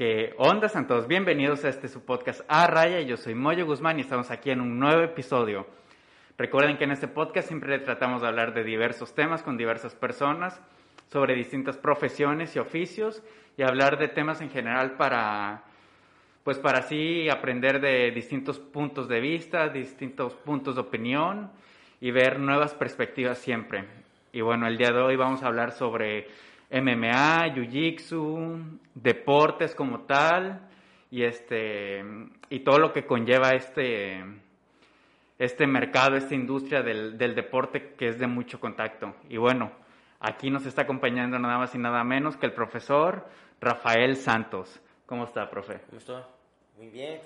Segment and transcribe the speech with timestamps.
[0.00, 3.02] Que onda, santos, bienvenidos a este su podcast A Raya.
[3.02, 5.66] Yo soy Moyo Guzmán y estamos aquí en un nuevo episodio.
[6.38, 10.58] Recuerden que en este podcast siempre tratamos de hablar de diversos temas con diversas personas,
[11.12, 13.22] sobre distintas profesiones y oficios
[13.58, 15.64] y hablar de temas en general para,
[16.44, 21.50] pues para así aprender de distintos puntos de vista, distintos puntos de opinión
[22.00, 23.84] y ver nuevas perspectivas siempre.
[24.32, 26.26] Y bueno, el día de hoy vamos a hablar sobre
[26.70, 30.68] MMA, Jiu-Jitsu, deportes como tal
[31.10, 32.04] y este
[32.48, 34.24] y todo lo que conlleva este
[35.38, 39.14] este mercado, esta industria del, del deporte que es de mucho contacto.
[39.28, 39.72] Y bueno,
[40.20, 43.26] aquí nos está acompañando nada más y nada menos que el profesor
[43.60, 44.80] Rafael Santos.
[45.06, 45.80] ¿Cómo está, profe?
[45.86, 46.28] ¿Cómo está?
[46.76, 47.20] Muy bien.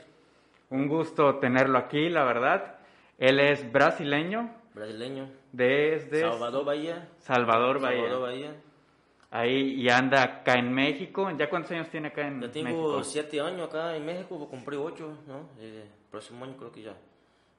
[0.71, 2.79] Un gusto tenerlo aquí, la verdad.
[3.19, 5.29] Él es brasileño, Brasileño.
[5.53, 7.09] desde Salvador Bahía.
[7.19, 8.03] Salvador Bahía.
[8.03, 8.55] Salvador Bahía.
[9.37, 11.29] Ahí y anda acá en México.
[11.37, 13.03] ¿Ya cuántos años tiene acá en Ya tengo México?
[13.03, 15.49] siete años acá en México, compré ocho, ¿no?
[15.59, 16.95] Eh, próximo año creo que ya,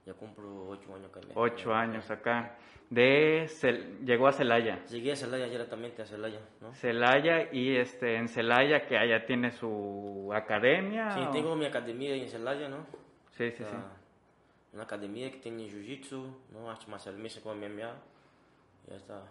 [0.06, 1.42] ya cumplo ocho años acá en México.
[1.42, 2.56] Ocho años acá.
[2.90, 4.86] De Cel- llegó a Celaya.
[4.86, 6.74] Llegué a Celaya directamente a Celaya, ¿no?
[6.76, 11.12] Celaya y este en Celaya que allá tiene su academia.
[11.12, 12.86] Sí, o- tengo mi academia en Celaya, ¿no?
[13.32, 13.66] sí, sí, sí.
[13.74, 13.92] Ah,
[14.72, 16.70] Una academia que tiene jiu-jitsu, ¿no?
[16.72, 17.92] Arte marcial mixta con MMA.
[18.88, 19.24] Ya está.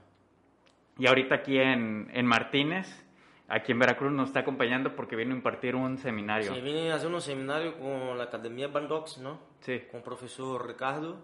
[0.98, 3.04] Y ahorita aquí en, en Martínez,
[3.48, 6.54] aquí en Veracruz, nos está acompañando porque vino a impartir un seminario.
[6.54, 9.38] Sí, vine a hacer un seminario con la Academia Bandox, ¿no?
[9.60, 9.80] Sí.
[9.90, 11.16] com o professor Ricardo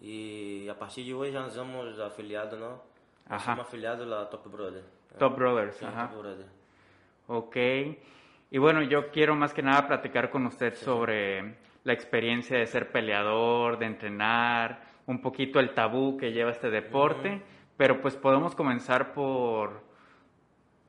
[0.00, 2.58] e a partir de hoje já somos afiliados?
[2.58, 2.80] Nós
[3.28, 3.54] Ajá.
[3.54, 4.84] Somos afiliados da Top Brother.
[5.18, 6.08] Top Brothers, Sim, ajá.
[6.08, 6.46] Top Brother.
[7.28, 7.56] Ok.
[8.50, 12.90] Y bueno, yo quiero más que nada platicar con usted sobre la experiencia de ser
[12.92, 17.42] peleador, de entrenar, un poquito el tabú que lleva este deporte,
[17.76, 19.82] pero pues podemos comenzar por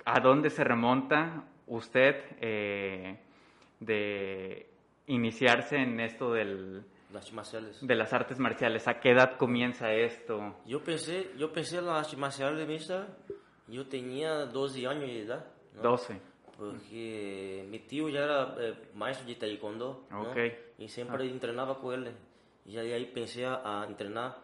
[0.05, 3.19] a dónde se remonta usted eh,
[3.79, 4.69] de
[5.07, 7.87] iniciarse en esto del, Das artes marciais.
[7.87, 8.87] de las artes marciales.
[8.87, 10.55] ¿A qué edad comienza esto?
[10.67, 13.07] Eu pensei, eu pensei na arte marcial mista,
[13.69, 15.43] eu tinha 12 anos de idade,
[15.73, 15.81] não?
[15.83, 16.21] 12.
[16.57, 20.31] porque meu tio já era eh, maestro de taekwondo, não?
[20.31, 20.73] Ok.
[20.79, 22.11] e sempre treinava com ele.
[22.65, 24.37] E aí pensei a, a treinar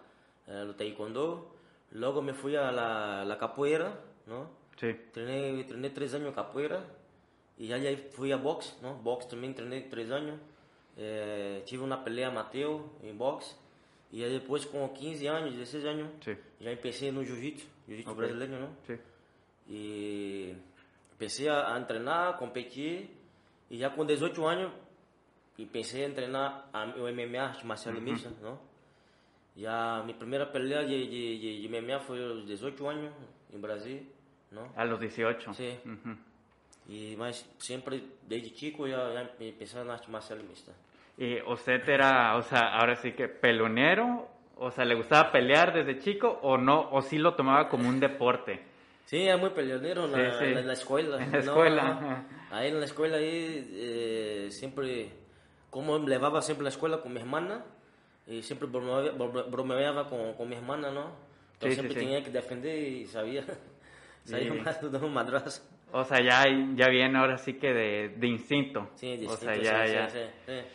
[0.48, 1.48] eh, no taekwondo,
[1.94, 4.50] logo me fui a la, la capoeira, não?
[4.78, 4.94] Sí.
[5.14, 6.84] Treinei, treinei três anos capoeira
[7.58, 8.96] e já aí fui a boxe, não?
[8.96, 10.40] Boxe também treinei três anos.
[10.98, 13.56] Eh, tive uma peleia amateur em boxe
[14.12, 16.08] e aí depois com 15 anos, 16 anos,
[16.62, 18.16] já empecei no jiu-jitsu, jiu-jitsu Ok.
[18.24, 18.70] brasileiro, não?
[18.86, 19.00] Sí.
[19.68, 20.56] E
[21.18, 23.10] pensei a, a treinar, competir
[23.72, 24.72] e já com 18 anos
[25.72, 28.60] pensei em treinar a, o MMA, arte marcial mista, não?
[29.56, 33.12] Minha primeira peleia de, de, de, de MMA foi aos 18 anos
[33.54, 34.02] em Brasil,
[34.52, 34.68] não?
[34.76, 35.54] A los 18.
[35.54, 35.78] Sí.
[35.86, 36.18] Ujú.
[36.90, 39.26] E, mas sempre, desde chico, já, já
[39.58, 40.40] pensava na arte marcial.
[41.18, 44.28] Y usted era, o sea, ahora sí que pelonero,
[44.58, 48.00] o sea, ¿le gustaba pelear desde chico o no, o sí lo tomaba como un
[48.00, 48.60] deporte?
[49.06, 50.54] Sim, é muito peleoneiro na, Sí, sí.
[50.56, 51.22] na, na escola.
[51.22, 51.92] En la escuela, não.
[51.92, 52.26] ajá.
[52.52, 55.12] Aí na escola aí, eh, sempre,
[55.70, 57.62] como me levava sempre na escola com minha irmã, e
[58.42, 61.12] sempre bromeava, bro- bromeava com, com minha irmã, não?
[61.58, 62.22] Então Sí, sí, sempre sí.
[62.24, 63.44] que defender e sabia.
[64.26, 64.62] Saía Sí.
[64.62, 65.62] mais dando um madrazo.
[65.92, 66.46] O sea, ya,
[66.76, 68.88] ya viene ahora sí que de, de instinto.
[68.96, 70.66] Sim, o distinto, sea, ya, ya.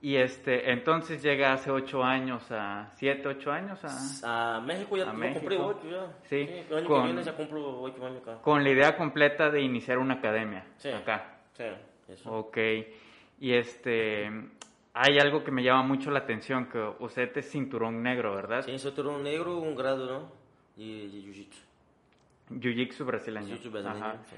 [0.00, 3.78] Y este, entonces llega hace ocho años a, siete, ocho años
[4.24, 5.40] a, A México já A México.
[5.40, 6.08] comprei oito já.
[6.24, 8.34] Sim, o ano com- que vem já compro oito anos cá.
[8.42, 10.88] con la idea completa de iniciar una academia Sí.
[10.88, 11.36] acá.
[11.54, 11.74] Sim,
[12.08, 12.28] isso.
[12.32, 12.56] Ok.
[13.38, 14.28] Y este,
[14.94, 18.62] hay algo que me llama mucho la atención, que usted es cinturón negro, ¿verdad?
[18.62, 20.28] Sim, cinturão negro, um grado, não?
[20.76, 21.62] De, de jiu-jitsu.
[22.50, 23.46] Jiu-Jitsu brasileño.
[23.46, 24.06] Jiu-jitsu brasileiro.
[24.06, 24.16] Ajá.
[24.24, 24.36] sim.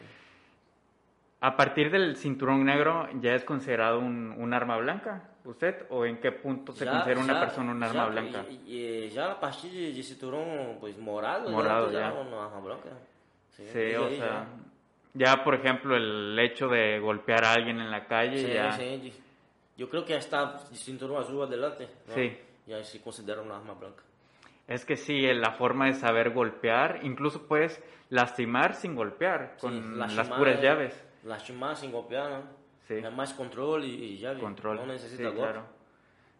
[1.41, 5.85] A partir del cinturón negro, ¿ya es considerado un, un arma blanca usted?
[5.91, 8.45] ¿O en qué punto se considera una persona un arma já, blanca?
[8.67, 12.11] E, e, já a partir de, de cinturão pues, morado, Morado, já, já.
[12.11, 12.91] já uma arma branca.
[13.51, 14.47] Sim, Sí, desde o sea,
[15.13, 18.39] ya por ejemplo el hecho de golpear a alguien en la calle.
[18.39, 18.73] Sim, ya...
[18.73, 19.13] sim,
[19.79, 21.89] eu creio que de cinturão azul adelante.
[22.07, 22.15] não?
[22.15, 22.37] Sim.
[22.67, 24.03] Já se considera uma arma branca.
[24.67, 30.15] Es que sí, la forma de saber golpear, incluso puedes lastimar sin golpear, con las
[30.15, 31.05] lastimar, puras llaves.
[31.25, 32.43] Lastimar sem golpear, não?
[32.89, 32.95] Sí.
[32.95, 34.41] É mais controle e llave.
[34.41, 34.77] Control.
[34.77, 35.39] Não Sí, necessita golpe.
[35.39, 35.63] claro.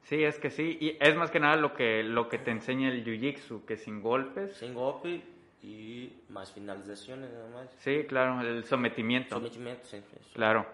[0.05, 0.79] Sí, es que sí.
[0.81, 4.01] Y es más que nada lo que, lo que te enseña el jiu-jitsu, que sin
[4.03, 4.57] golpes.
[4.57, 5.23] Sem golpe
[5.63, 7.71] e mais finalizações, nada mais.
[7.79, 9.35] Sí, claro, el sometimiento.
[9.37, 10.19] Sometimento sempre.
[10.21, 10.35] isso.
[10.35, 10.67] Claro.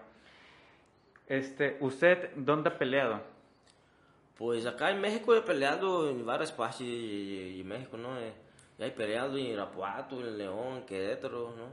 [1.31, 3.21] Este, ¿usted dónde ha peleado?
[4.37, 8.17] Pois acá em México é peleado em várias partes de, México, não?
[8.17, 8.33] É,
[8.77, 11.69] já é peleado em Irapuato, em León, Querétaro, não?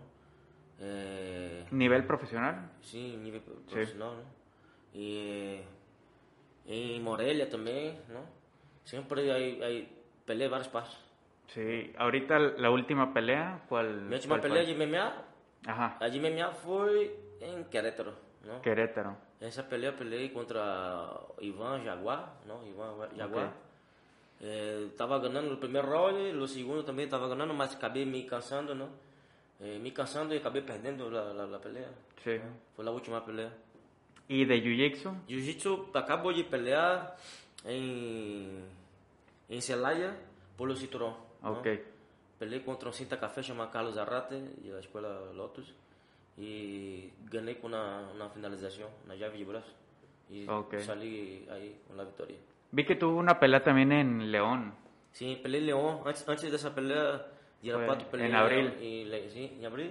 [0.81, 2.55] É, ¿Nivel profesional?
[2.83, 4.25] sim, nível profissional, né?
[4.95, 5.61] E
[6.65, 8.25] em Morelia também, não?
[8.85, 9.89] Sempre aí, aí
[10.25, 10.97] peleei várias partes.
[11.49, 11.93] Sí.
[11.99, 13.87] Ahorita la última pelea, ¿cuál?
[14.03, 14.75] Minha última cuál pelea fue?
[14.75, 15.25] de MMA,
[15.67, 17.11] Ajá, a de MMA foi
[17.41, 18.15] em Querétaro,
[18.45, 18.61] não?
[18.61, 19.17] Querétaro.
[19.41, 22.67] Essa pelea eu pelei contra Ivan Jaguar, não?
[22.67, 23.47] Ivan Jaguar.
[23.47, 23.53] Ok.
[24.41, 28.75] Eh, tava ganhando no primeiro round, no segundo também tava ganhando, mas acabei me cansando,
[28.75, 28.89] não?
[29.61, 31.89] Eh, me cansando e acabei perdendo a, a, a pelea.
[32.23, 32.41] Sí.
[32.75, 33.53] Foi a última pelea.
[34.29, 35.11] ¿Y de Jiu-Jitsu?
[35.29, 37.17] Jiu-Jitsu acabou de pelear
[37.65, 38.63] em,
[39.49, 40.15] em Celaya
[40.57, 41.17] pelo cinturão.
[41.43, 41.53] não?
[41.61, 41.85] Ok.
[42.39, 44.37] Pelei contra um cinta café chamado Carlos Arrate,
[44.71, 45.73] da escola Lotus.
[46.39, 49.75] E ganhei com na, na finalização, na chave de braço.
[50.31, 50.79] E Ok.
[50.81, 52.37] saí aí com a vitória.
[52.71, 54.73] Vi que tuvo una pelea también en León.
[55.13, 56.03] Sim, pelei Leão.
[56.07, 57.25] Antes, antes dessa pelea,
[57.63, 58.69] dia Foi 4 pelei em abril.
[58.79, 59.91] E, Le- sim, em abril.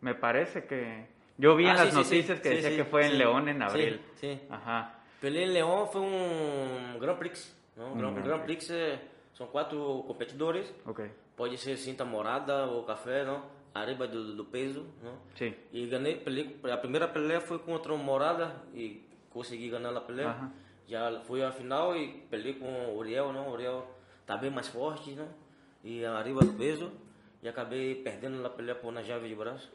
[0.00, 1.06] Me parece que...
[1.38, 3.04] Yo vi en Ah, las sí, sí, noticias sí, que sí, decía sí, que fue
[3.06, 3.16] en sí.
[3.16, 4.00] León en abril.
[4.16, 4.40] Sí, sí.
[4.50, 5.00] Ajá.
[5.20, 7.56] Pelei em Leão foi um Grand Prix.
[7.76, 7.96] Não?
[7.96, 9.00] Grand, Grand Grand Prix é,
[9.34, 10.72] são quatro competidores.
[11.36, 13.42] Pode ser cinta morada ou café, não?
[13.74, 15.18] Arriba do, do peso, não?
[15.34, 15.54] Sí.
[15.72, 16.22] E ganhei,
[16.72, 20.28] a primeira pelea foi contra o Morada e consegui ganhar a pelea.
[20.28, 20.52] Aham.
[20.86, 23.48] Já fui à final e pelei com o Uriel, não?
[23.48, 23.86] O Uriel
[24.26, 25.28] tá bem mais forte, não?
[25.84, 26.90] E arriba do peso.
[27.42, 29.70] E acabei perdendo a pelea por uma chave de braço.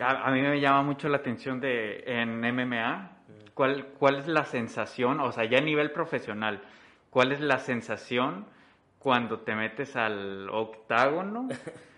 [0.00, 3.16] A, a mí me llama mucho la atención de en MMA.
[3.54, 6.60] ¿Cuál, ¿Cuál es la sensación, o sea, ya a nivel profesional,
[7.08, 8.44] cuál es la sensación
[8.98, 11.48] cuando te metes al octágono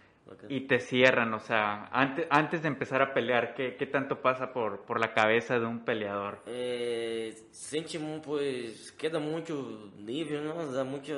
[0.48, 1.32] y te cierran?
[1.34, 5.12] O sea, antes, antes de empezar a pelear, ¿qué, qué tanto pasa por, por la
[5.14, 6.40] cabeza de un peleador?
[7.50, 10.72] Sente, mu- pois, queda muito nível, não?
[10.72, 11.12] Dá muito,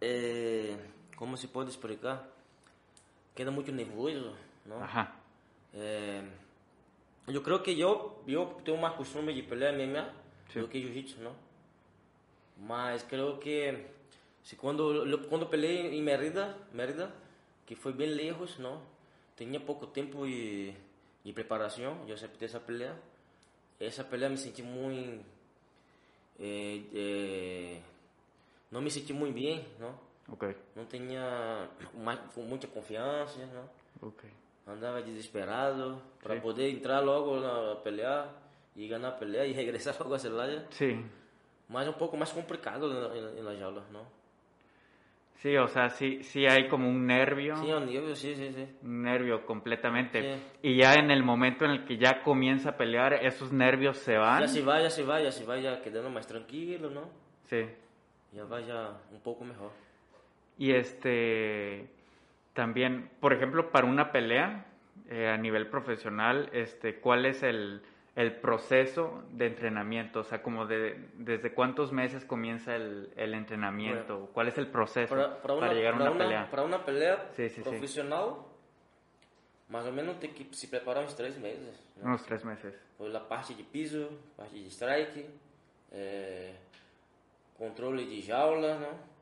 [0.00, 0.76] é,
[1.16, 2.26] como se pode explicar?
[3.34, 4.34] Queda muito nervoso,
[4.66, 4.82] não?
[4.82, 5.14] Ajá.
[5.74, 6.22] É,
[7.28, 10.10] eu creio que eu, eu tenho mais costume de pelear MMA
[10.50, 10.60] Sim.
[10.60, 11.34] do que jiu-jitsu, não?
[12.58, 13.74] Mas creio que
[14.52, 17.12] eu- quando eu pelei em Mérida, Mérida,
[17.74, 18.82] que foi bem lejos, não?
[19.36, 20.74] Tinha pouco tempo de,
[21.24, 22.94] de preparação, eu aceitei essa pelea.
[23.80, 25.24] Essa pelea me senti muito
[26.38, 27.80] é, é,
[28.70, 28.90] não me?
[30.28, 34.08] Ok, Não tinha mais, com muita confiança, não?
[34.08, 34.30] ok.
[34.66, 36.40] Andava desesperado para Sim.
[36.40, 38.32] poder entrar logo na pelear
[38.76, 40.66] e ganhar a peleia e regressar logo a Celaya.
[40.70, 41.04] Sí,
[41.68, 44.06] Mas um pouco mais complicado na, na, na jaula, não?
[45.42, 47.56] Sí, o sea, sí, sí hay como un nervio.
[47.56, 48.68] Sim, ao nível, sim, sim, sim.
[48.82, 50.22] Un nervio completamente.
[50.22, 50.42] Sí.
[50.62, 54.16] Y ya en el momento en el que ya comienza a pelear, esos nervios se
[54.16, 54.40] van.
[54.42, 57.10] Já se vai, já se vai, já se vai já quedando mais tranquilo, não?
[57.44, 57.66] Sí.
[58.32, 59.72] Já vai já um pouco melhor.
[60.56, 61.90] Y este
[62.52, 64.66] también, por ejemplo, para una pelea
[65.08, 67.82] eh, a nivel profesional, este, ¿cuál es el,
[68.14, 70.20] el proceso de entrenamiento?
[70.20, 75.14] O sea, como de desde cuántos meses comienza el, el entrenamiento, ¿cuál es el proceso
[75.14, 76.50] Para, para, uma, llegar a para una uma, pelea?
[76.50, 77.62] para uma pelea Sim, sim, sim.
[77.62, 78.48] profissional,
[79.68, 81.74] mais ou menos que se preparar uns três meses.
[81.96, 82.02] Né?
[82.04, 82.74] Unos tres meses.
[82.98, 85.26] Pela parte de piso, parte de strike,
[85.90, 86.52] é,
[87.56, 89.12] controle de jaula, não?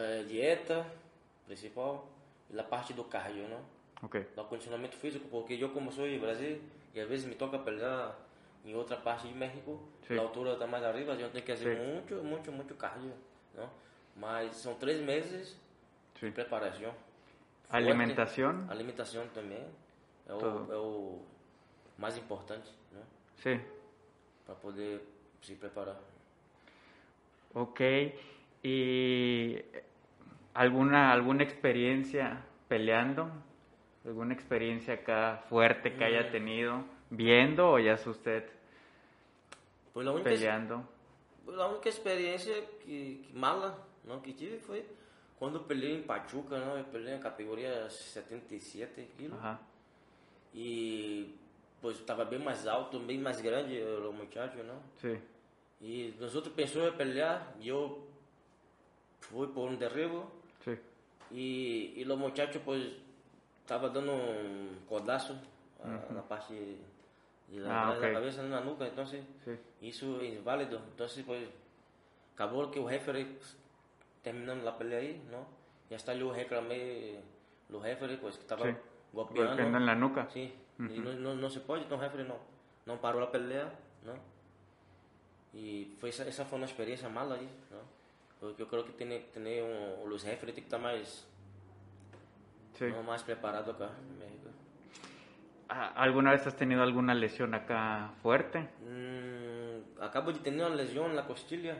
[0.00, 0.86] É, dieta
[1.46, 2.08] principal
[2.50, 3.60] e a parte do cardio, não?
[4.02, 6.60] Ok, Do condicionamento físico, porque eu como sou de Brasil
[6.94, 8.16] e às vezes me toca pelear
[8.64, 10.18] em outra parte de México, Sim.
[10.18, 11.92] a altura está mais arriba, a gente tem que fazer Sim.
[11.92, 13.12] muito, muito, muito cardio,
[13.54, 13.68] não?
[14.16, 15.58] Mas são três meses
[16.18, 16.26] sí.
[16.26, 16.94] de preparação.
[17.70, 18.70] Alimentación, Forte.
[18.70, 19.64] Alimentação também
[20.26, 20.70] é Tudo.
[20.70, 21.22] o, é o
[21.98, 23.02] mais importante, né?
[23.36, 23.60] sí.
[24.44, 25.00] Para poder
[25.40, 25.96] se preparar.
[27.54, 27.80] Ok.
[28.62, 29.62] ¿Y
[30.54, 33.30] alguna, alguna experiencia peleando?
[34.04, 36.30] ¿Alguna experiencia acá fuerte que haya Mm.
[36.32, 38.42] tenido viendo o ya es usted
[39.94, 40.84] Foi a única, peleando?
[41.44, 44.84] foi a única experiência que, que mala não, que tive foi
[45.38, 46.78] quando eu pelei em Pachuca, não?
[46.78, 49.38] eu pelei na categoria 77 quilos.
[49.38, 49.58] Ajá.
[50.54, 51.34] E
[51.80, 54.80] pois estava bem mais alto, bem mais grande o muchacho, não?
[55.00, 55.18] Sí.
[55.80, 58.06] E nós outros pensou em pelear eu
[59.20, 60.30] fui por um derribo
[60.64, 60.76] Sí.
[61.30, 62.92] e, e o muchacho pois
[63.62, 65.36] estava dando um codaço
[65.82, 66.52] ah, na parte
[67.48, 67.70] de Uhum.
[67.70, 68.12] Ah, atrás da ok.
[68.14, 69.22] cabeça, na nuca, então Sí.
[69.82, 70.80] isso é inválido.
[70.94, 71.48] Então pois
[72.34, 73.36] acabou que o referee
[74.22, 75.46] terminando a pelea aí, não?
[75.90, 77.20] E hasta eu reclamei
[77.70, 78.76] o referee pois que estava Sí.
[79.12, 79.48] golpeando.
[79.48, 80.26] Golpeando en la nuca.
[80.30, 82.38] Sim, e não, não, não se pode, então o referee não,
[82.86, 83.70] não parou a pelea,
[84.02, 84.16] não?
[85.54, 87.82] E foi essa, foi uma experiência mala aí, não?
[88.40, 91.26] Porque eu creio que tem, tem um, os referees que estar mais,
[92.74, 92.86] Sí.
[92.90, 94.48] não, mais preparado acá no México.
[95.68, 98.68] Ah, ¿Alguna vez has tenido alguna lesión acá fuerte?
[98.86, 101.76] Mm, acabo de tener una lesión en la costilla,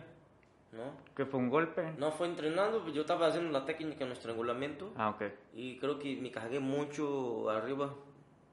[0.73, 0.93] ¿no?
[1.15, 1.93] ¿Que fue un golpe?
[1.99, 5.23] No fue entrenando, yo estaba haciendo la técnica en estrangulamiento Ah, ok.
[5.55, 7.95] y creo que me cargué mucho arriba,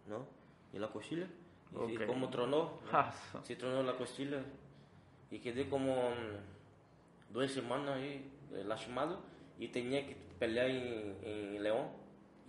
[0.08, 0.25] ¿no?
[0.74, 1.27] En la costilla.
[1.88, 2.05] Y Ok.
[2.08, 2.89] como tronó, ¿no?
[2.91, 4.39] Ah, se tronó la costilla
[5.31, 9.19] y quedé como mm, dos semanas ahí eh, lastimado
[9.60, 11.88] y tenía que pelear en, en León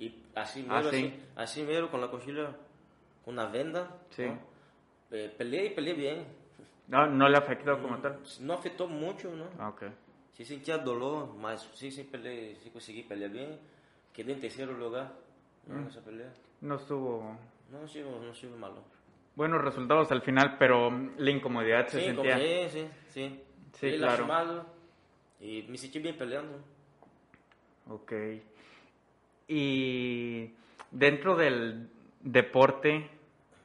[0.00, 0.96] y así Ah, mero, sí.
[0.96, 2.56] así, así mero con la costilla
[3.24, 4.24] con una venda Sí.
[4.26, 4.38] ¿no?
[5.12, 6.24] Eh, peleé y peleé bien
[6.88, 8.18] No, no le afectó como tal.
[8.40, 9.44] no afectó mucho ¿no?
[9.58, 9.82] Ah, ok.
[10.32, 13.58] sí sentía dolor mas sí, sí, peleé, sí conseguí pelear bien
[14.12, 15.12] quedé en tercer lugar
[15.68, 15.74] ¿no?
[15.76, 15.82] Mm.
[15.82, 17.36] en esa pelea No estuvo
[17.70, 18.82] no sigo, no sigo malo
[19.36, 22.36] buenos resultados al final, pero la incomodidad se sí, sentía.
[22.38, 23.40] sí, sí, sí.
[23.78, 24.06] Sí, claro.
[24.26, 24.66] lastimado
[25.40, 26.58] y me sentí bien peleando
[27.88, 28.12] Ok.
[29.52, 30.54] Y
[30.92, 31.88] dentro del
[32.20, 33.10] deporte,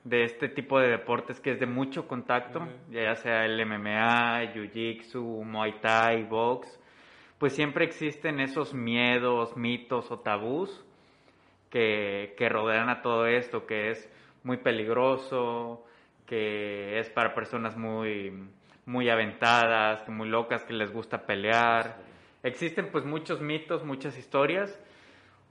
[0.03, 5.43] de este tipo de deportes que es de mucho contacto, ya sea el MMA, Jiu-Jitsu,
[5.43, 6.79] Muay Thai, box,
[7.37, 10.83] pues siempre existen esos miedos, mitos o tabús
[11.69, 14.11] que, que rodean a todo esto, que es
[14.41, 15.85] muy peligroso,
[16.25, 18.33] que es para personas muy,
[18.87, 21.97] muy aventadas, que muy locas, que les gusta pelear.
[22.41, 24.81] Existen pues muchos mitos, muchas historias.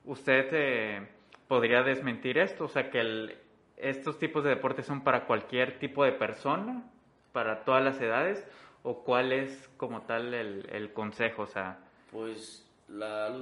[0.05, 1.09] ¿Usted eh,
[1.49, 2.65] podría desmentir esto?
[2.65, 3.39] O sea, que el-
[3.77, 6.85] estos tipos de deportes son para cualquier tipo de persona,
[7.33, 8.47] para todas las edades,
[8.83, 11.43] o cuál es como tal el, el consejo?
[11.43, 11.79] O sea,
[12.13, 13.35] Pues la,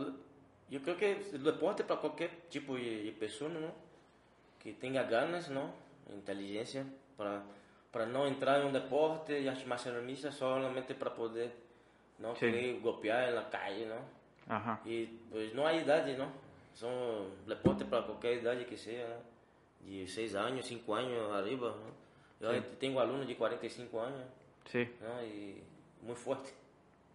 [0.70, 3.72] yo creo que el deporte para cualquier tipo de, de persona, ¿no?
[4.62, 5.70] Que tenga ganas, ¿no?
[6.12, 6.84] Inteligencia
[7.16, 7.42] para,
[7.90, 11.52] para no entrar en un deporte de arte marcial mixta solamente para poder,
[12.18, 12.34] ¿no?
[12.36, 12.46] Sí.
[12.46, 14.22] Querer golpear en la calle, ¿no?
[14.54, 16.26] ajá, Y pues no hay edad, ¿no?
[16.74, 19.90] Son deportes para cualquier edad que sea, ¿no?
[19.90, 22.02] De 6 años, 5 años arriba, ¿no?
[22.40, 22.62] Yo Sí.
[22.80, 24.24] tengo alumnos de 45 años,
[24.66, 25.24] sí, ¿no?
[25.24, 25.62] Y
[26.02, 26.50] muy fuerte.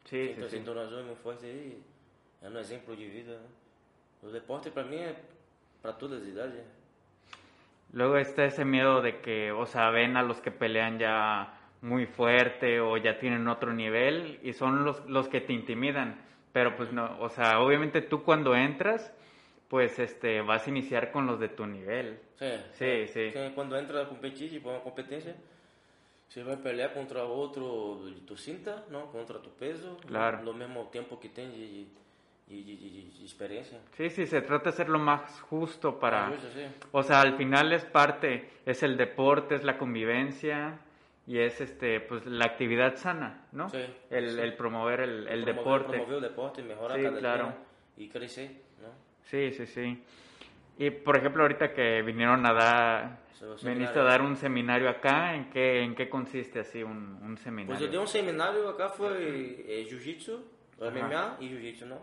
[0.06, 0.58] sí, Então, sí.
[0.60, 1.82] muito forte aí.
[2.42, 3.34] É um exemplo de vida.
[3.34, 3.46] Né?
[4.24, 5.16] O deporte, para mim, é
[5.82, 6.54] para todas as idades.
[6.56, 6.64] né?
[7.94, 12.06] Luego está ese miedo de que, o sea, ven a los que pelean ya muy
[12.06, 16.22] fuerte o ya tienen otro nivel y son los, los que te intimidan.
[16.54, 19.14] Pero pues no, o sea, obviamente tú cuando entras,
[19.68, 22.20] pues este, vas a iniciar con los de tu nivel.
[22.40, 23.32] Sim, Sim, sim.
[23.34, 25.36] Sim, Quando entra a competir, tipo, uma competência,
[26.30, 29.08] você vai pelear contra outro de tu cinta, não?
[29.08, 30.44] contra tu peso, Claro.
[30.44, 31.88] no mesmo tempo que tem de,
[32.48, 33.80] de, de, de, experiência.
[33.98, 36.28] Sí, sí, se trata de ser lo más justo para...
[36.30, 36.66] Justo, sí.
[36.92, 40.80] O sea, al final es parte, es el deporte, es la convivencia
[41.26, 43.70] y es este, pues la actividad sana, ¿no?
[43.70, 44.40] Sí, el, sí.
[44.40, 45.90] el promover el, el Promover- deporte.
[45.98, 47.44] Promover o deporte, mejorar Sí, cada claro.
[47.46, 48.67] día y crecer, ¿no?
[49.30, 50.04] Sí, sí, sí.
[50.78, 54.04] Y por ejemplo, ahorita que vinieron a dar, viniste a seminario.
[54.04, 57.86] dar un seminario acá, ¿en qué, en qué consiste así un, un seminario?
[57.86, 60.40] eu dei um seminário acá, foi é, jiu-jitsu,
[60.80, 62.02] MMA e jiu-jitsu, não?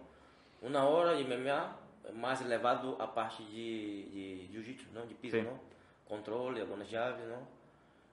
[0.60, 1.76] Uma hora de MMA,
[2.14, 5.06] mais elevado a parte de, de jiu-jitsu, não?
[5.06, 5.44] De piso, Sim.
[5.44, 5.58] não?
[6.04, 7.46] Controle, algumas chaves, não?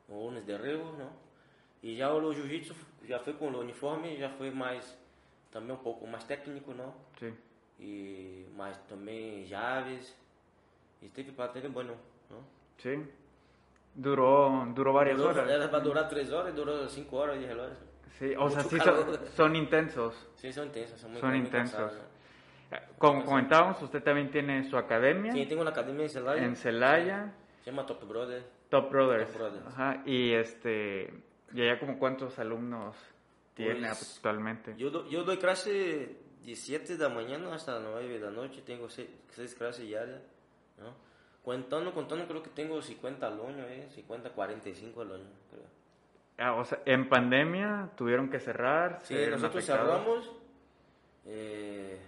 [0.09, 1.11] Alguns derribos, não?
[1.81, 2.75] E já o jiu-jitsu
[3.07, 4.95] já foi com o uniforme, já foi mais,
[5.51, 6.93] também um pouco mais técnico, não?
[7.19, 7.33] Sí.
[7.81, 10.15] E mais também chaves.
[11.01, 11.95] E teve bueno,
[12.29, 12.43] não?
[12.77, 13.03] Sí.
[13.93, 15.49] Duró, duró varias Durou- horas.
[15.49, 17.77] Era para durar três horas e durou cinco horas de relógio.
[18.19, 20.13] Sí, o sea, sí son, son intensos.
[20.35, 21.75] Sim, são intensos, Son muy intensos.
[21.75, 22.11] cansados, ¿no?
[22.99, 26.43] Como comentábamos, usted también tiene su academia Sim, tenho uma academia em Celaya.
[26.45, 27.33] en Celaya,
[27.63, 28.43] Se llama Top Brother.
[28.69, 29.27] Top Brothers.
[29.31, 29.67] Top Brothers.
[29.67, 31.11] Ajá, y este,
[31.53, 32.95] y allá como cuántos alumnos
[33.55, 34.73] tiene Pues, actualmente.
[34.77, 38.61] Eu dou, eu dou classe de 7 da manhã hasta 9 da noite.
[38.61, 40.21] Tenho 6 classes diárias.
[40.77, 40.93] ¿no?
[41.43, 45.65] Contando, contando, creo que tengo 50 alumnos, eh, 50, 45 alumnos, creo.
[46.37, 48.99] Ah, o sea, en pandemia tuvieron que cerrar.
[49.03, 49.65] Sí, nosotros afectados.
[49.65, 50.31] cerramos.
[51.25, 51.99] eh,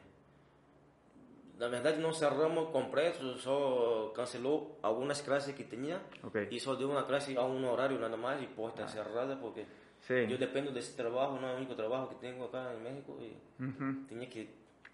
[1.59, 6.47] na verdade, não cerramos completo, só cancelou algumas classes que tinha Ok.
[6.51, 9.65] e só deu uma classe a um horário nada mais e porta cerrada, porque
[10.07, 10.27] Sí.
[10.29, 13.63] eu dependo desse trabalho, não é o único trabalho que tenho acá em México e
[13.63, 14.05] Ujú.
[14.07, 14.49] tinha que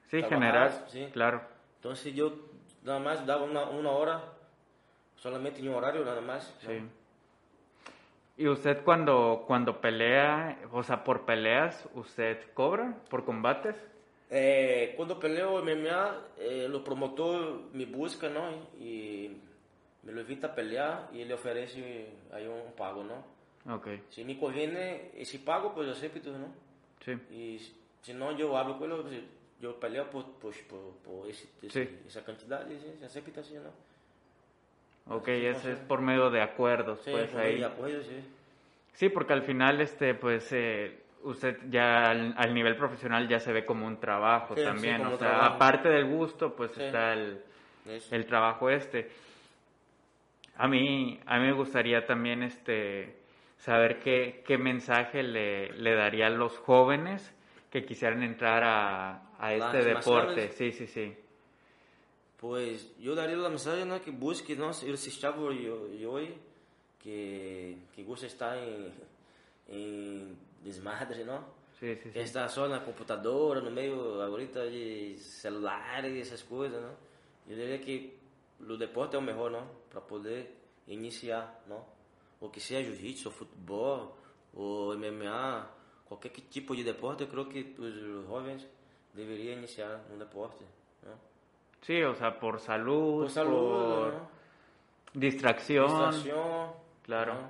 [0.09, 0.87] Sí, trabajar, general.
[0.89, 1.09] sí.
[1.11, 1.41] Claro.
[1.95, 2.37] Se eu
[2.83, 4.21] nada mais dava uma, uma hora,
[5.17, 6.43] solamente em um horário, nada mais.
[6.61, 6.79] Sí.
[6.79, 6.99] ¿no?
[8.37, 13.75] ¿Y usted cuando, cuando pelea, o sea, por peleas, usted cobra por combates?
[14.95, 18.61] Quando eu peleo MMA, é, o promotor me busca, não?
[18.79, 19.35] E
[20.03, 21.83] me lo invita a pelear e ele oferece
[22.31, 23.21] aí um pago, não?
[23.69, 26.51] Ok, Se me conviene esse pago, pues eu acepto, não?
[27.05, 27.17] sí.
[27.31, 27.59] E
[28.01, 29.27] se não, eu hablo com ele,
[29.61, 31.87] eu peleo por, por, por, por esse, Sí.
[32.07, 33.73] essa quantidade, e se acepta assim, não?
[35.17, 37.59] Ok, ese es por medio de acuerdos, Sí, pues por ahí.
[37.59, 38.23] de sí.
[38.93, 43.51] Sí, porque al final, este, pues, eh, usted ya al, al nivel profesional ya se
[43.51, 45.55] ve como un trabajo Sí, sí, también, como o sea, trabajo.
[45.55, 46.81] aparte del gusto, pues Sí.
[46.83, 47.41] está el,
[47.87, 48.15] Eso.
[48.15, 49.09] el trabajo este.
[50.57, 53.15] A mí, a mí me gustaría también, este,
[53.59, 57.33] saber qué, qué mensaje le, le daría a los jóvenes
[57.69, 60.51] que quisieran entrar a, a este deporte.
[60.53, 61.15] Sí, sí, sí.
[62.37, 66.33] Pues yo daría la mensaje né, que busque não, esse chavo de hoje
[66.99, 68.93] que, que gosta de estar em,
[69.67, 71.43] em desmadre, não?
[71.79, 72.25] Sí, sí, Que sí.
[72.25, 76.95] está só na computadora, no meio agora de celulares e essas coisas, não?
[77.47, 78.13] Eu diria que
[78.59, 79.67] o deporte é o melhor, não?
[79.89, 80.55] Para poder
[80.87, 81.83] iniciar, não?
[82.41, 84.17] Ou que seja jiu-jitsu, ou futebol,
[84.53, 85.67] ou MMA,
[86.05, 87.93] qualquer que tipo de deporte, eu creio que os
[88.27, 88.65] jovens
[89.13, 90.63] deveriam iniciar no deporte,
[91.03, 91.13] não?
[91.81, 94.29] Sí, o sea, por salud, Por por ¿no?
[95.15, 96.11] distracción.
[96.11, 96.75] Distração.
[97.03, 97.49] Claro.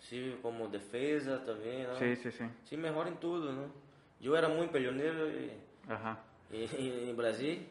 [0.00, 1.94] Sí, como defesa também, ¿no?
[1.96, 2.44] Sí, sí, sí.
[2.64, 3.68] Sí, mejor em tudo, ¿no?
[4.20, 5.58] Eu era muito peleoneiro e-
[6.52, 7.62] e- em Brasil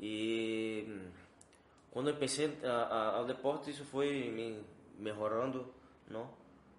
[0.00, 1.10] e hum,
[1.90, 4.62] quando eu pensei a, a, ao deporte isso foi me
[5.02, 5.66] melhorando,
[6.08, 6.30] não?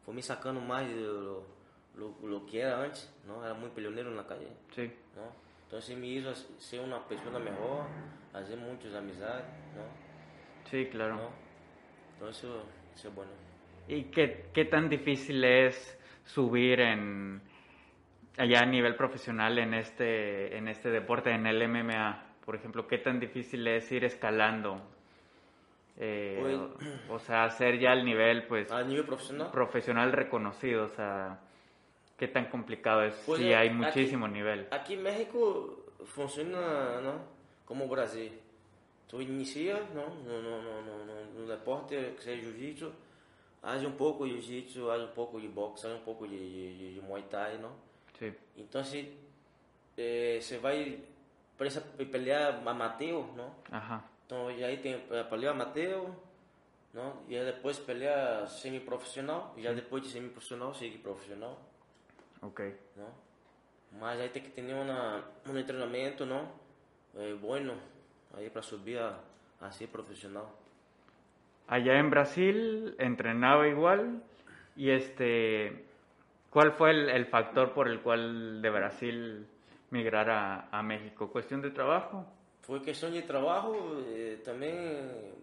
[0.04, 1.44] Foi me sacando do,
[1.96, 3.44] do, do que era antes, não?
[3.44, 4.92] Era muito peleoneiro na calle, Sí.
[5.16, 5.32] não?
[5.68, 7.88] Então isso me hizo ser uma pessoa melhor,
[8.32, 9.88] fazer muitas amizades, não?
[10.70, 11.16] Sí, claro.
[11.16, 12.30] ¿no?
[12.30, 12.48] Isso,
[12.96, 13.32] isso é bueno.
[13.88, 15.76] ¿Y qué, qué tan difícil es
[16.26, 17.42] subir en
[18.38, 22.38] allá a nivel profesional en este, en este deporte, en el MMA?
[22.46, 24.82] Por ejemplo, ¿qué tan difícil es ir escalando?
[25.98, 26.58] Eh,
[27.10, 29.52] o, o sea, hacer ya el nivel pues A nível profissional?
[29.52, 31.40] profesional reconocido, o sea,
[32.18, 34.68] ¿qué tan complicado es Pues, si eh, hay aquí- muchísimo nivel?
[34.72, 37.22] Aqui em México funciona não?
[37.66, 38.32] como Brasil.
[39.08, 40.10] Tu inicia não?
[40.26, 42.92] No, no, no, no, no, no deporte, que seja jiu-jitsu,
[43.62, 46.94] faz um pouco de jiu-jitsu, faz um pouco de boxe, faz um pouco de, de,
[46.96, 47.72] de muay thai, não?
[48.18, 49.16] Sí, Então, se
[49.96, 51.00] eh, você vai
[51.56, 53.54] precisa pelear amateur, não?
[53.72, 56.10] ajá, Então, e aí tem eh, pelear amateur,
[56.92, 57.22] não?
[57.28, 61.62] E aí depois pelear semi-profissional, e já depois de semi-profissional, sigue profissional.
[62.42, 62.76] ok.
[62.96, 63.14] não?
[64.00, 66.52] Mas aí tem que ter uma, um treinamento, não?
[67.16, 67.78] É, bueno,
[68.34, 69.20] aí para subir a,
[69.62, 70.50] a ser profissional.
[71.68, 74.20] Allá en Brasil entrenaba igual
[74.76, 75.86] y este,
[76.50, 79.48] ¿cuál fue el, el factor por el cual de Brasil
[79.92, 81.32] migrar a, a México?
[81.32, 82.26] ¿Cuestión de trabajo?
[82.64, 84.74] Foi questão de trabalho, eh, também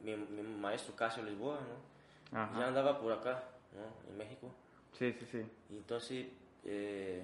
[0.02, 2.40] meu, meu maestro Cássio Lisboa, não?
[2.40, 2.58] Ajá.
[2.60, 3.42] já andava por acá,
[3.74, 4.12] não?
[4.12, 4.50] em México.
[4.94, 5.46] Sí, sí, sí.
[5.70, 6.32] Então, se,
[6.64, 7.22] eh,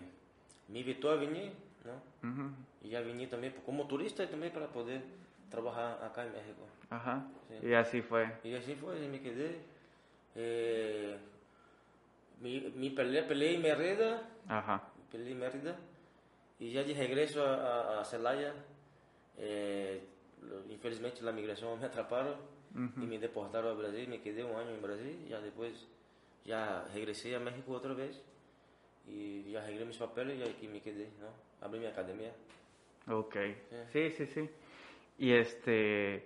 [0.69, 1.53] me invitou a vir,
[1.85, 2.31] não?
[2.31, 2.53] Ujú.
[2.83, 5.03] e já vim também como turista também para poder
[5.51, 6.63] trabalhar acá em México.
[6.91, 7.25] Ajá.
[7.49, 7.67] Sí.
[7.67, 8.29] Y así fue.
[8.45, 9.61] E assim foi, me quedei.
[10.37, 11.17] Eh,
[12.41, 14.83] me, me peleei, peleei em Merida, Ajá.
[15.11, 15.77] peleei em Mérida
[16.61, 18.55] e já de regresso a, a, a Celaya,
[19.39, 20.01] eh,
[20.71, 22.37] infelizmente a migração me atraparam
[22.75, 23.03] Ujú.
[23.03, 25.75] e me deportaram ao Brasil, me quedei um ano em Brasil, já depois
[26.45, 28.21] já regressei a México outra vez
[29.09, 31.31] e já regrei meus papéis e aqui me quedei, não?
[31.61, 32.33] Abri minha academia.
[33.09, 33.57] Ok.
[33.93, 34.51] Sí, sí, sí.
[35.19, 36.23] Y este,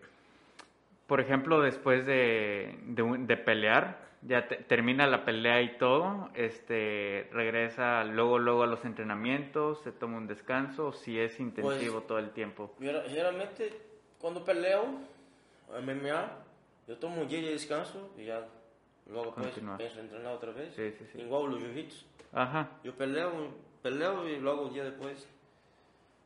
[1.06, 6.28] por ejemplo, después de, de, un- de pelear, ya te- termina la pelea y todo,
[6.34, 11.94] este, regresa luego, luego a los entrenamientos, se toma un descanso, o si es intensivo
[11.94, 12.74] Pues- todo el tiempo.
[12.80, 13.72] Geralmente,
[14.20, 14.84] quando peleo
[15.80, 16.28] MMA,
[16.88, 18.44] eu tomo um dia de descanso e já
[19.06, 19.76] logo depois Continua.
[19.78, 20.74] penso em treinar outra vez.
[20.74, 21.20] Sí, sí, sí.
[21.20, 22.04] Igual o jiu-jitsu.
[22.32, 22.68] Ajá.
[22.84, 23.52] Eu peleo,
[23.82, 25.26] peleo e logo um dia depois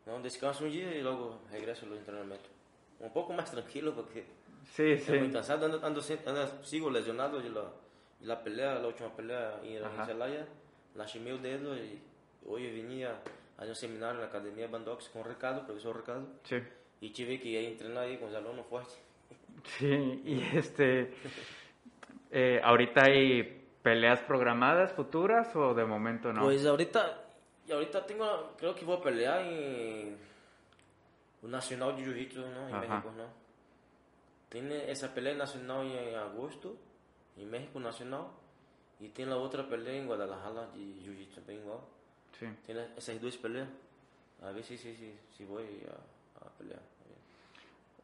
[0.06, 2.48] não descanso um dia e logo regresso ao treinamento.
[3.00, 4.24] Um pouco mais tranquilo porque
[4.64, 5.36] Sí, estou muito sí.
[5.38, 7.70] cansado, ando, ando, ando, sigo lesionado de la,
[8.20, 10.02] la pelea, la última pelea Ajá.
[10.02, 10.46] em Celaya,
[10.94, 11.70] lastimei o dedo
[12.46, 13.16] hoje eu vim a
[13.56, 16.26] fazer um seminário na academia Bandox com o Ricardo, o professor Ricardo.
[16.44, 16.62] Sí.
[17.00, 18.96] E tive que ir treinar aí com os alunos fortes.
[19.64, 21.14] Sí, y este,
[22.30, 26.42] eh, ahorita hay peleas programadas futuras o de momento no?
[26.42, 27.24] Pois ahorita,
[27.66, 30.16] y ahorita tengo, creo que vou pelear em
[31.42, 32.68] o Nacional de Jiu-Jitsu, ¿no?
[32.68, 32.80] Em Ajá.
[32.80, 33.28] México, ¿no?
[34.48, 36.76] Tem essa pelea nacional em agosto,
[37.36, 38.34] em México Nacional,
[39.00, 41.88] e tem a outra pelea em Guadalajara de Jiu-Jitsu também igual.
[42.38, 42.48] Sí.
[42.66, 43.68] Tem essas duas peleas.
[44.42, 46.80] A ver se, se, se, se vou a, a pelear.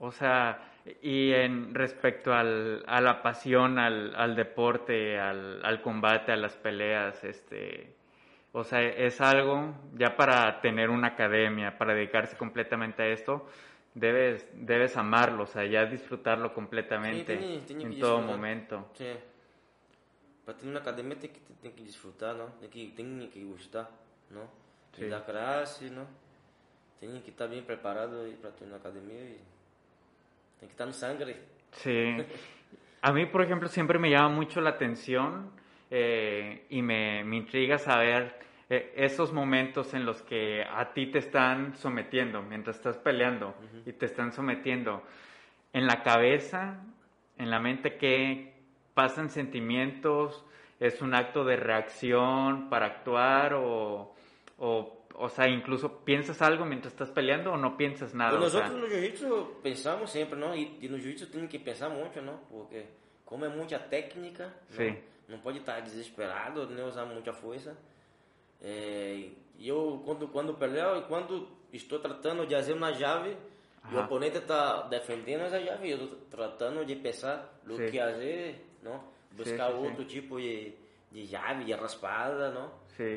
[0.02, 0.58] O sea,
[1.02, 6.56] y en respecto al, a la pasión, al, al deporte, al, al combate, a las
[6.56, 7.94] peleas, este,
[8.52, 13.46] o sea, es algo ya para tener una academia, para dedicarse completamente a esto,
[13.94, 18.36] debes, debes amarlo, o sea, ya disfrutarlo completamente Sí, tiene- tiene en todo disfrutar.
[18.36, 18.86] momento.
[18.94, 19.16] Sim.
[20.44, 22.50] Pra ter na academia tem que, tem que desfrutar, não?
[22.60, 23.90] Tem que, tem que gostar,
[24.30, 24.48] não?
[24.96, 25.04] Sim.
[25.06, 26.06] E da classe, não?
[26.98, 29.40] Tem que estar bem preparado aí pra ter na academia e
[30.58, 31.36] tem que estar no sangue.
[31.72, 32.16] Sí.
[33.02, 35.50] A mí, por ejemplo, siempre me llama mucho la atención
[35.90, 38.34] eh, y me, me intriga saber
[38.70, 43.52] eh, esos momentos en los que a ti te están sometiendo, mientras estás peleando
[43.84, 45.02] y te están sometiendo.
[45.72, 46.80] En la cabeza,
[47.36, 48.54] en la mente, ¿qué
[48.94, 50.44] pasan sentimientos?
[50.78, 54.14] ¿Es un acto de reacción para actuar o,
[54.58, 58.38] o, o sea, incluso piensas algo mientras estás peleando o no piensas nada?
[58.38, 60.54] Nós O sea, no jiu-jitsu pensamos sempre, não?
[60.54, 62.38] E, e no jiu-jitsu tem que pensar muito, não?
[62.48, 62.86] Porque
[63.24, 64.96] como é muita técnica, Sim.
[65.28, 67.76] não, não pode estar desesperado, nem usar muita força.
[68.62, 73.36] É, e eu, quando, quando peleo e quando estou tratando de fazer uma chave,
[73.92, 77.86] o oponente está defendendo essa chave, eu estou tratando de pensar no Sim.
[77.90, 79.02] que fazer, não?
[79.32, 79.86] Buscar sim, sim.
[79.86, 80.74] outro tipo de,
[81.10, 82.70] de chave, de raspada, não?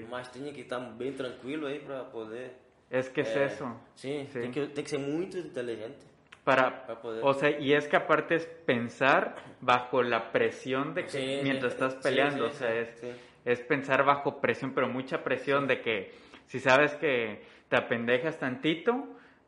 [0.10, 2.53] Mas tinha que estar bem tranquilo aí para poder...
[2.89, 3.65] es que es é, eso.
[3.95, 4.41] Sim, Sim.
[4.41, 6.06] Tem, que, tem que ser muito inteligente.
[6.45, 11.03] Para, Para poder- o sea, y es que aparte es pensar bajo la presión de
[11.03, 13.12] que Sí, mientras sí, estás sí, peleando, sí, o sea, sí, es, sí.
[13.45, 16.12] Es pensar bajo presión, pero mucha presión de que
[16.47, 18.91] si sabes que te apendejas tantito,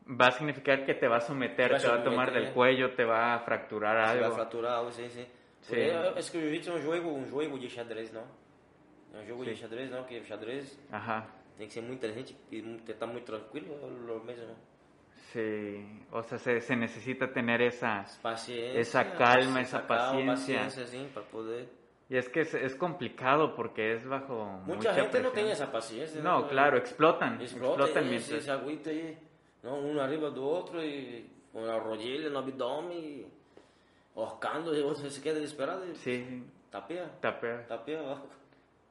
[0.08, 2.32] va a significar que te va a someter, Te va a te va a tomar
[2.34, 2.52] del ¿eh?
[2.54, 4.36] cuello, te va a fracturar Você vai algo.
[4.36, 5.26] fraturar algo, sim, sim.
[5.62, 5.76] Sim.
[5.78, 8.14] É, acho que jiu-jitsu é um jogo, um jogo de xadrez?
[8.14, 9.52] É um jogo Sim.
[9.52, 10.04] de xadrez, não?
[10.04, 11.26] Que xadrez Ajá,
[11.58, 14.56] tem que ser muito inteligente e estar muito tranquilo, é o mesmo.
[15.32, 18.06] sí, o sea, se, se necesita tener esa...
[18.22, 18.80] Paciência.
[18.80, 20.86] Esa calma, esa calma, paciencia.
[20.86, 21.68] sim, para poder...
[22.10, 25.34] Y es que es, es complicado porque es bajo mucha gente não presión.
[25.34, 26.22] tem essa paciência.
[26.22, 28.42] No, claro, explotan, Explota explotan mientras...
[28.42, 29.18] se, se aguenta aí,
[29.64, 29.80] não?
[29.80, 33.28] um arriba do outro e com a rodilha no abdômen, e
[34.14, 37.66] orcando e o outro se queda desesperado Sí, tapea, tapea.
[37.68, 38.28] tapea abajo.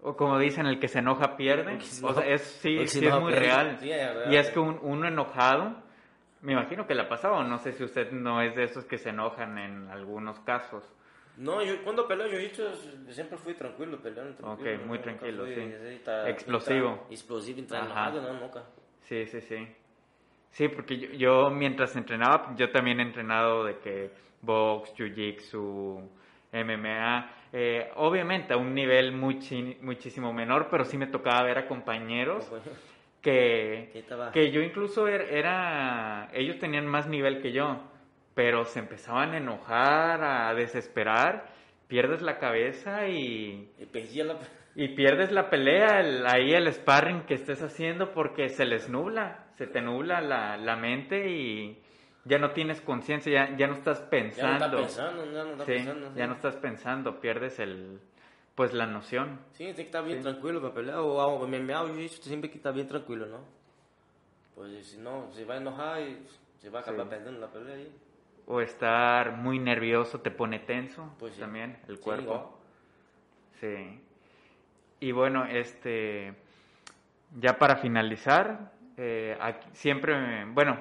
[0.02, 1.72] O como dicen, el que se enoja pierde.
[1.74, 3.78] El O sea, es, sí, el se sí es muy real.
[3.80, 4.32] Sí, es real.
[4.32, 5.76] Y es que un- uno enojado,
[6.42, 8.98] me imagino que le ha pasado, no sé si usted no es de esos que
[8.98, 10.84] se enojan en algunos casos.
[11.36, 12.62] Não, eu, quando eu peleo jiu-jitsu,
[13.08, 14.70] eu sempre fui tranquilo, peleando tranquilo.
[14.76, 15.74] Ok, muy nunca tranquilo, fui, sí.
[16.28, 17.06] Explosivo.
[17.10, 17.84] explosivo, Ajá.
[17.84, 18.62] enojado, não, nunca.
[19.02, 19.66] Sí, sí, sí.
[20.52, 24.10] Sí, porque yo, yo mientras entrenaba, yo también he entrenado de que
[24.42, 26.08] box, jiu-jitsu,
[26.52, 31.66] MMA, eh, obviamente a un nivel muchi- muchísimo menor, pero sí me tocaba ver a
[31.66, 32.48] compañeros
[33.20, 33.90] que,
[34.32, 37.80] que yo incluso er- era, ellos tenían más nivel que yo,
[38.34, 41.46] pero se empezaban a enojar, a desesperar,
[41.88, 44.38] pierdes la cabeza y, perdia la...
[44.74, 49.46] y pierdes la pelea, el- ahí el sparring que estés haciendo porque se les nubla,
[49.56, 51.78] se te nubla la, la mente y
[52.24, 54.76] ya no tienes conciencia, ya, ya no estás Já não tá pensando.
[54.78, 56.14] pensando, já não tá Sí, pensando.
[56.16, 58.00] ya no estás pensando, pierdes el,
[58.56, 59.38] pues la noción.
[59.52, 60.22] Sim, tem que estar bem Sim.
[60.22, 61.00] tranquilo pra pelear.
[61.00, 63.44] Ou ao MMA, o jiu-jitsu tem sempre que estar bem tranquilo, não?
[64.54, 66.16] Pois senão você vai enojar e
[66.58, 67.10] você vai acabar Sim.
[67.10, 67.92] perdendo na pelea aí.
[68.46, 71.40] O estar muy nervioso te pone tenso Pues sí.
[71.40, 72.22] también el Sí, cuerpo.
[72.22, 72.42] igual.
[73.60, 74.00] Sí.
[75.00, 76.34] Y bueno, este,
[77.40, 80.78] ya para finalizar, eh, aquí- siempre, bueno,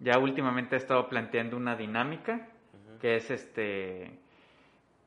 [0.00, 2.48] ya últimamente he estado planteando una dinámica
[3.00, 4.10] que es este,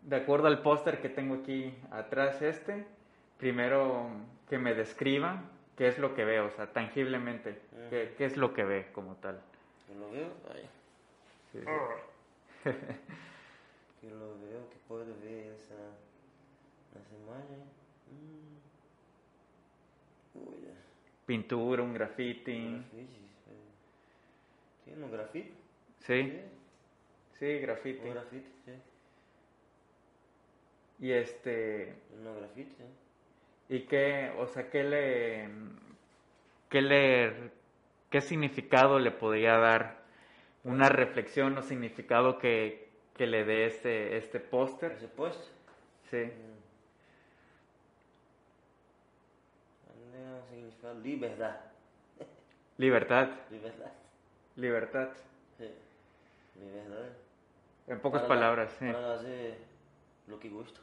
[0.02, 2.86] de acuerdo al póster que tengo aquí atrás este,
[3.38, 4.10] primero
[4.50, 5.42] que me describa
[5.78, 7.60] qué es lo que veo, o sea, tangiblemente,
[7.90, 9.40] qué, qué es lo que ve como tal.
[10.00, 10.68] Lo veo, aí.
[11.52, 12.72] Sí, sí.
[14.02, 15.76] Que lo veo, que puedo ver essa,
[16.96, 17.64] essa imagem.
[18.12, 18.60] Hum.
[20.36, 20.74] Olha,
[21.26, 22.86] Pintura, un graffiti.
[24.86, 25.52] Tem um grafite?
[26.00, 26.42] sí,
[27.38, 28.08] sí, graffiti.
[28.08, 28.82] Um grafite, sim.
[31.00, 32.88] Y este, Um grafite, sim.
[33.70, 35.48] ¿Y qué, o sea, qué le,
[36.70, 37.52] qué le,
[38.10, 39.99] qué significado le podría dar
[40.64, 44.92] una reflexión o significado que, que le dé este, este póster?
[44.94, 45.40] Esse post?
[46.10, 46.32] Sí,
[49.88, 51.60] um significado liberdade.
[52.78, 53.92] libertad, Liberdade.
[54.56, 55.10] libertad.
[55.58, 55.72] Sim.
[56.60, 57.12] Liberdade.
[57.88, 58.86] En pocas Para- palabras, sí.
[58.86, 59.58] Para fazer
[60.32, 60.80] o que gosto.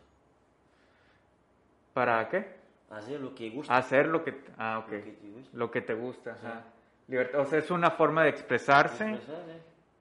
[1.94, 2.44] ¿Para qué?
[2.88, 3.72] Fazer o que gosto.
[3.72, 5.56] Hacer lo que, ah, ok, Lo que te gusta.
[5.56, 6.30] lo que te gusta.
[6.32, 6.62] ajá.
[6.62, 6.75] Sí.
[7.08, 9.18] Libertad, o sea, es una forma de expresarse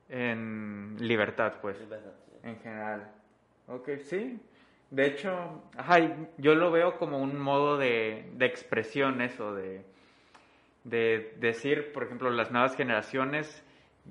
[0.10, 1.78] en libertad, pues.
[2.44, 3.12] En general.
[3.68, 4.40] Ok, sí.
[4.92, 5.98] De hecho, ajá,
[6.38, 9.84] yo lo veo como un modo de, de expresión eso, de,
[10.84, 13.64] de decir, por ejemplo, las nuevas generaciones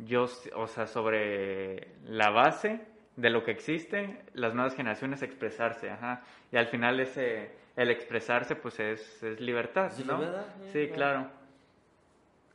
[0.04, 0.26] yo,
[0.56, 2.80] o sea, sobre la base
[3.16, 6.22] de lo que existe, las nuevas generaciones expresarse, ajá.
[6.50, 10.18] Y al final ese, el expresarse, pues es, es libertad, ¿no?
[10.18, 10.46] ¿verdad?
[10.72, 11.28] Sí, Sí, claro.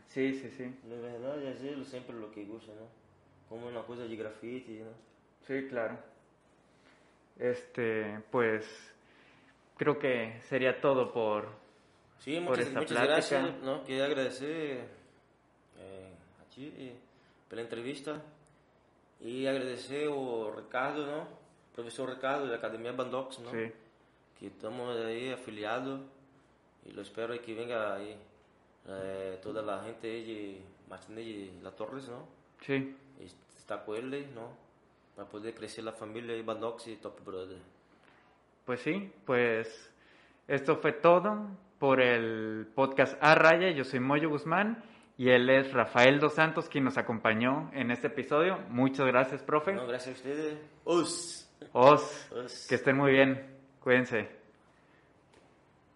[0.10, 0.66] Sí, sí, sí.
[0.86, 2.88] Na verdade, é gelo sempre o que gosta, né?
[3.48, 4.94] Como uma coisa de grafite, né?
[5.46, 5.98] Sí, claro.
[7.40, 8.66] Este, pues,
[9.78, 11.48] creo que sería todo por...
[12.20, 13.40] Sim, Por muitas, esta muitas plática.
[13.40, 13.64] graças.
[13.64, 14.84] Não, queria agradecer
[15.80, 16.96] eh, a ti eh,
[17.48, 18.22] pela entrevista
[19.22, 21.28] e agradecer o Ricardo, não?
[21.74, 23.52] Professor Ricardo da Academia Bandox, não?
[23.52, 23.72] Sí,
[24.38, 26.02] Que estamos aí afiliados
[26.86, 28.18] e eu espero que venga aí
[28.90, 32.28] eh, toda a gente aí de Martinez de La Torres, não?
[32.62, 32.96] sí.
[33.58, 34.52] Está com ele, não?
[35.16, 37.60] Para poder crescer a família e Bandox e Top Brother.
[38.66, 39.94] Pues sí, pues
[40.48, 43.70] esto fue todo por el podcast A Raya.
[43.72, 44.84] Yo soy Moyo Guzmán
[45.18, 48.58] y él es Rafael Dos Santos quien nos acompañó en este episodio.
[48.70, 49.74] Muchas gracias, profe.
[49.74, 50.58] Não, graças a ustedes.
[50.84, 51.48] Os!
[51.74, 52.68] Os, Os.
[52.68, 53.46] que estén muy bien.
[53.82, 54.39] Cuídense.